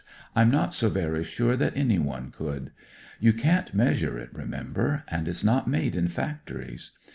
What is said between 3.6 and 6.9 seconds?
measure it, remember; and it's not made in factories.